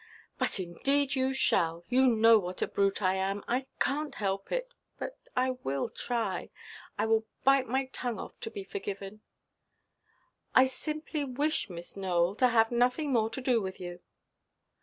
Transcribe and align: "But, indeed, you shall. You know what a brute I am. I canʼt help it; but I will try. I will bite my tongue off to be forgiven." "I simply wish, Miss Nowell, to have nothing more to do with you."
"But, 0.39 0.59
indeed, 0.59 1.13
you 1.13 1.31
shall. 1.31 1.83
You 1.87 2.07
know 2.07 2.39
what 2.39 2.63
a 2.63 2.67
brute 2.67 3.03
I 3.03 3.13
am. 3.13 3.43
I 3.47 3.67
canʼt 3.79 4.15
help 4.15 4.51
it; 4.51 4.73
but 4.97 5.15
I 5.35 5.51
will 5.63 5.89
try. 5.89 6.49
I 6.97 7.05
will 7.05 7.27
bite 7.43 7.67
my 7.67 7.85
tongue 7.85 8.17
off 8.17 8.39
to 8.39 8.49
be 8.49 8.63
forgiven." 8.63 9.21
"I 10.55 10.65
simply 10.65 11.23
wish, 11.23 11.69
Miss 11.69 11.95
Nowell, 11.95 12.33
to 12.37 12.47
have 12.47 12.71
nothing 12.71 13.13
more 13.13 13.29
to 13.29 13.41
do 13.41 13.61
with 13.61 13.79
you." 13.79 13.99